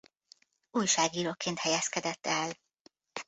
[0.71, 2.53] Újságíróként helyezkedett el.